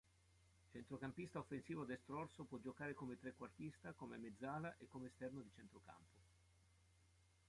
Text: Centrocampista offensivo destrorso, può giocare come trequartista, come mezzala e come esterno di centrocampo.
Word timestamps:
Centrocampista 0.73 1.37
offensivo 1.37 1.85
destrorso, 1.85 2.45
può 2.45 2.57
giocare 2.57 2.95
come 2.95 3.19
trequartista, 3.19 3.91
come 3.93 4.17
mezzala 4.17 4.75
e 4.79 4.87
come 4.87 5.05
esterno 5.09 5.41
di 5.41 5.51
centrocampo. 5.55 6.17